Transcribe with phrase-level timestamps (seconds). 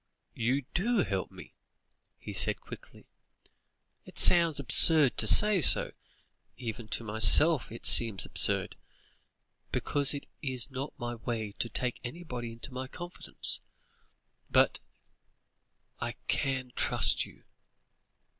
[0.33, 1.53] "You do help me,"
[2.17, 3.05] he said quickly;
[4.03, 5.91] "it sounds absurd to say so,
[6.57, 8.77] even to myself it seems absurd,
[9.71, 13.61] because it is not my way to take anybody into my confidence.
[14.49, 14.79] But
[15.99, 17.43] I can trust you."